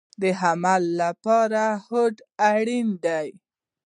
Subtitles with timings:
[0.21, 2.15] د عمل لپاره هوډ
[2.51, 3.27] اړین دی